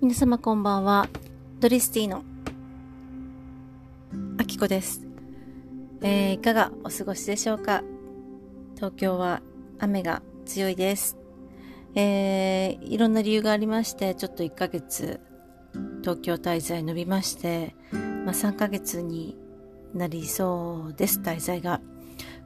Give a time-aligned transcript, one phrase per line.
[0.00, 1.08] 皆様こんばんは。
[1.58, 2.22] ドリスティの
[4.38, 5.02] あきこです、
[6.02, 7.82] えー、いかがお過ごしでしょうか？
[8.76, 9.42] 東京は
[9.80, 11.16] 雨が強いです。
[11.96, 15.18] えー、いろんな理由がありまして、ちょっと1ヶ月
[16.02, 17.98] 東京滞在伸びまして、ま
[18.30, 19.36] あ、3ヶ月に
[19.94, 21.80] なりそうです、滞在が。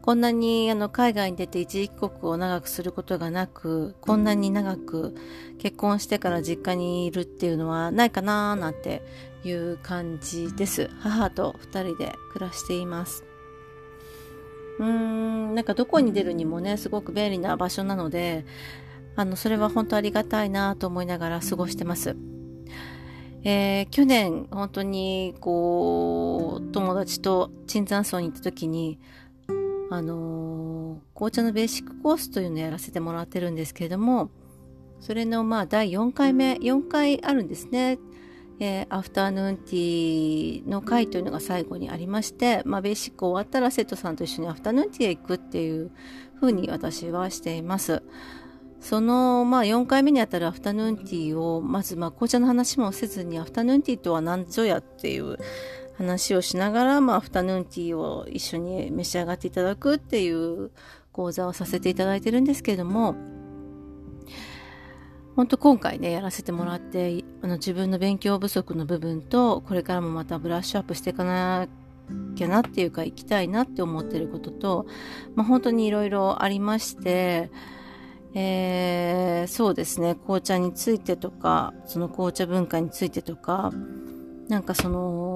[0.03, 5.15] こんなにあの海外に出て一時帰国を長くすることがなく、こんなに長く
[5.59, 9.03] 結婚してから実家にいるっていうのはないかなーなんて
[9.45, 10.91] いう感じです。
[10.99, 13.25] 母と二人で暮らしています。
[14.81, 18.45] うーん、なんかどこに出るにもね、すごく便利な場所なので、
[19.15, 22.17] あの、それは本当ありがたいなと思いながら過ごしてます。
[23.45, 29.01] えー、去年本当にこう友達と椿山荘に行った時に
[29.95, 34.31] あのー、紅茶のベーシックコースというのをやらせてもらってるんですけれども
[35.01, 37.99] それのまあ第4回目4回あるんですね、
[38.59, 45.91] えー、アフターヌーンティーの回というのが最後にありまして、まあ、ベーシック終わったら生徒さんと一緒にアフタヌーンティーへ行くっていう
[46.41, 48.03] ふうに私はしています。
[48.81, 55.39] その、まあ、4回目にあたるアフタヌーンティーを、まず、まあ、紅茶の話もせずに、アフタヌーンティーとは何ぞやっていう
[55.95, 60.71] 話をしながら、まあ、アフタヌーンティーを一緒に召し上がっていただくっていう
[61.13, 63.15] 講座をさせていただいてるんですけれども、
[65.37, 71.69] 本当今回ね、やらせてもらって、あの自分の勉強不足の部分と、これからもまたブラッシュアップしていかな
[72.35, 74.87] きゃなっていうか、行きたいなって思ってることと、
[75.35, 77.51] まあ、本当にいろいろありまして、
[78.35, 83.73] えー、そうですね、紅茶についてとか、その紅茶文化についてとか、
[84.49, 85.32] なんかその、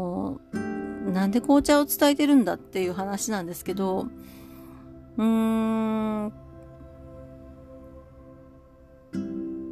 [1.13, 4.07] なんで紅茶を伝えてるんだっていう話なんですけど、
[5.17, 6.33] うーん、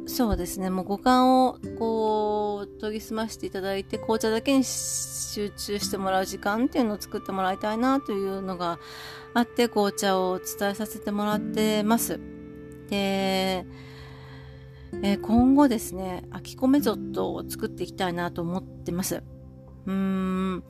[0.07, 8.79] そうですね、もう五感をこう研ぎ澄ましていただいて、紅茶だけに集中してもらう時間っていうのを作ってもらいたいなというのが
[9.33, 12.19] あって、紅茶を伝えさせてもらってます。
[12.89, 13.65] で、
[15.01, 19.21] えー、今後ですね、秋子メソッドを作っていきたいなと思ってます。
[19.85, 20.63] うーん。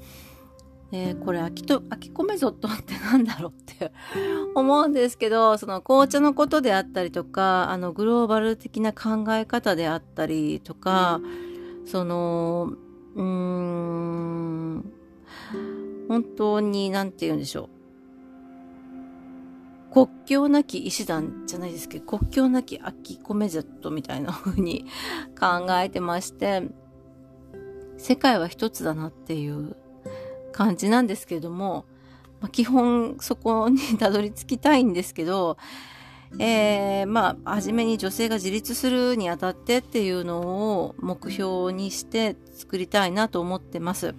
[0.91, 3.91] えー、これ、秋と、秋子メソッドってなんだろうって
[4.55, 11.19] 思うんですけど、その紅茶のことであったりとか、あの、グローバル的な考え方であったりとか、
[11.85, 12.73] その、
[13.15, 14.85] うーん、
[16.07, 17.75] 本当に、なんて言うんでしょう。
[19.91, 24.85] 国境なき医師団じゃないですけど、国境なき秋コメゼットみたいな風に
[25.39, 26.63] 考えてまして、
[28.05, 29.75] 世界は一つだなっていう
[30.51, 31.85] 感じなんですけども、
[32.39, 35.57] まあ、基本そこにたどり着きたいんですけど、
[36.37, 44.13] えー、まあ、初めに女性が自立するにあたってっていうのを目標にして作りたいなと思ってます。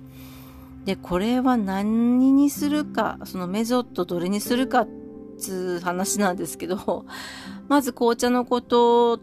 [0.85, 4.89] で、これは何にするか、そのメソッドどれにするかっ
[5.39, 7.05] つう話なんですけど、
[7.69, 9.21] まず紅茶のこと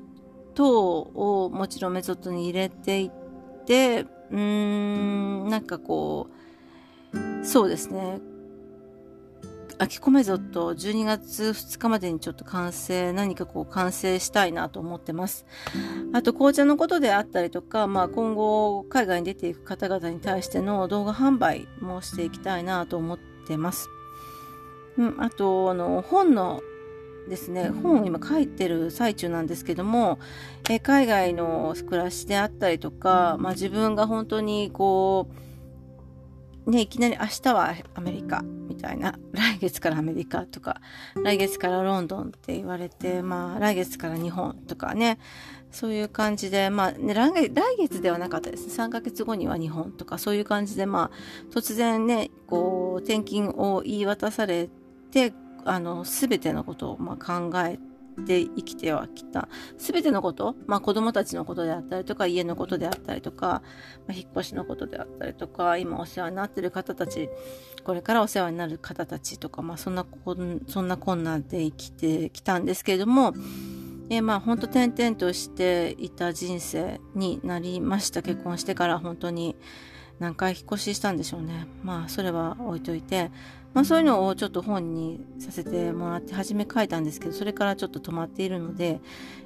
[0.53, 6.27] 等をもちろんメソッドに入れていって、うーん、なんかこ
[7.13, 8.19] う、そうですね。
[9.79, 15.45] 秋コメゾット12月2日までにちょっと完成、何かこう完成したいなと思ってます。
[16.13, 23.89] あと紅茶のことであったりとか、まあ今後海外に出ていく方々に対しての動画販売もしていきたいなと思ってます。
[24.97, 26.61] うん、あと、あの、本の
[27.29, 30.19] ですね、本を今書いてる最中なんですけども、
[30.69, 35.27] え海外の暮らしであったりとか、まあ自分が本当にこ
[36.65, 40.81] う、ね、いきなり明日はアメリカみたいな、来月からアメリカとか、
[41.21, 45.19] 来月からロンドンって言われて、まあ来月から日本とかね、
[45.73, 48.73] そういう感じで、まあね、来月、来月ではなかったですね。
[48.73, 54.69] 3ヶ月後には日本とか、そういう感じで、まあ、突然ね、こう、転勤を言い渡され
[55.11, 55.33] て、
[55.65, 57.79] あの、すべてのことを、ま、考え
[58.25, 59.47] て生きてはきた。
[59.77, 63.61] すべてのこと、まあ、子供たちのことであったりとか、家のことであったりとか、
[64.07, 67.29] まあ、引っ越しのことであったりとか、今お世話になってる方たち、
[67.83, 73.33] これからお世話になる方たちとか、まあ、そんなこん、そんな困難で生きてきたんですけれども、
[74.09, 79.55] え、まあ本当転々としていた人生になりました結婚してから本当に
[80.23, 83.29] 何回引っ越ししたんでしょうねまあそれは置いといて
[83.73, 89.01] まあそういうのをちょっと本にさせてもらって初め書いたんですけどそれからちょっと止まっているので、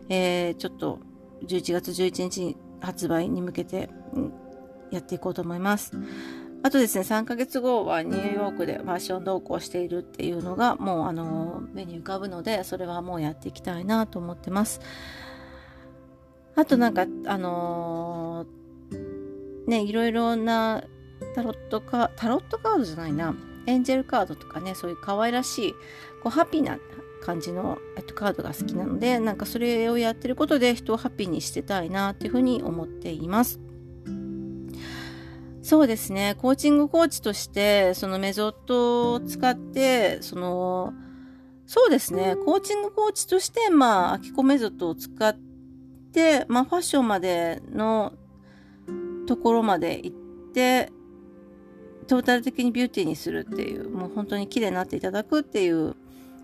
[0.08, 1.00] えー、ちょっと
[1.48, 3.90] 11月11日に発売に向けて、
[4.92, 5.94] やっていこうと思います。
[6.64, 14.82] あとですね、3ヶ月後はニューヨークでファッション同行しているっていうのがもうあの目に浮かぶので、それはもうやっていきたいなと思ってます。
[16.56, 18.67] あとなんか、あのー、
[19.68, 20.84] ね、いろいろな
[21.36, 23.36] タロットカタロットカードじゃないな、
[23.66, 25.74] エンジェルカードとかね、そういう可愛らしい、
[26.24, 26.80] こうハッピーな
[27.22, 33.60] 感じの、えっと、カードが好きなので、なんかそれをやってることで人をハッピーにしてたいなっていうふうに思っています。
[35.62, 40.94] そうですね、コーチングコーチとして、そのメソッドを使って、その、
[41.66, 45.38] そうですね、コーチングコーチとして、まあ、アキコメソッドを使っ
[46.14, 48.14] て、まあ、ファッションまでの
[49.28, 50.18] ところまで行っ
[50.54, 50.92] て、
[52.08, 55.96] トータル的にビューティーにするっていう、もう本当に綺麗になっていただくっていう、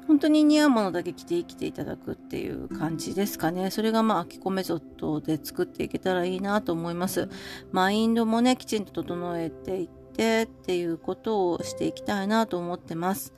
[0.07, 3.71] 本当に似合うものだけ着て生きていただくっていう感じですかね。
[3.71, 7.29] それがまあ、アキコメソッドで作っていけたらいいなと思います。
[7.71, 13.33] マインドもね、きちんと整えていってっていうことをしていきたいなと思ってます。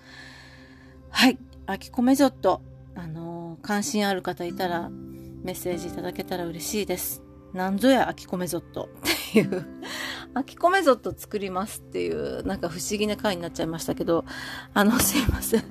[1.12, 1.38] はい。
[1.68, 2.62] アキコメソッド。
[2.95, 7.21] あの、関心ある方いたらメッセージいただけたら嬉しいです。
[7.53, 8.89] なんぞやアキコメゾット
[9.39, 9.65] いう
[10.33, 14.25] アキコメゾット作りますっていう、なんか不思議な回になっちゃいましたけど、
[14.73, 15.63] あの、すいません。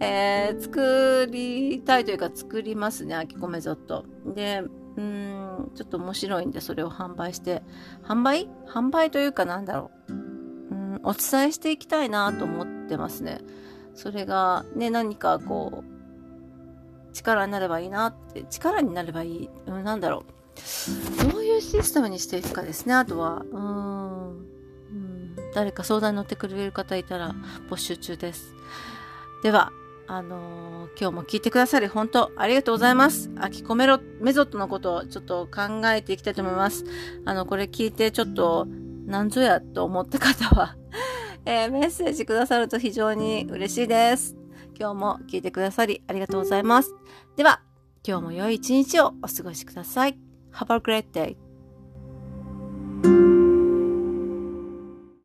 [0.00, 4.04] えー、作りたいというか作りますね、アキコメゾット。
[4.26, 4.62] で、
[4.96, 7.62] うん、ちょっと面白いんで、それを販売して、
[8.04, 8.48] 販売？
[8.66, 10.12] 販売というかなんだろう。
[10.12, 13.40] うん、お伝えしていきたいなと思ってますね。
[13.94, 19.50] それが、ね、何かこう、力になればいいなって、力になればいい？
[19.66, 21.32] うん、なんだろう。
[21.32, 22.94] どういうシステムにしていくかですね。
[22.94, 27.34] あとは、うん、うん、誰か相談に乗ってくれる方いたら
[27.68, 28.54] 募集中です。
[29.42, 29.72] では、
[30.06, 33.30] あのー、今日も聞いてくださり本当ありがとうございます。
[33.36, 36.84] アキコメロメゾットのことをちょっと考えていきたいと思います。
[37.24, 38.66] あの、これ聞いてちょっと、
[39.06, 40.76] なんぞやと思った方は
[41.46, 44.36] えー、メッセージくださると非常に嬉しいです。
[44.78, 46.94] 今日も聞いてくださりありがとうございます。
[47.36, 47.60] では、
[48.06, 50.18] 今日も良い一日をお過ごしください。
[50.52, 51.49] Have a great day.